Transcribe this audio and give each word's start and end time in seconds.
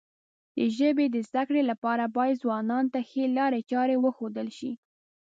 د 0.57 0.59
ژبې 0.77 1.05
د 1.11 1.17
زده 1.27 1.43
کړې 1.49 1.63
لپاره 1.71 2.03
باید 2.17 2.39
ځوانانو 2.43 2.91
ته 2.93 2.99
ښې 3.09 3.25
لارې 3.37 3.61
چارې 3.71 3.95
وښودل 4.03 4.47
شي. 4.57 4.71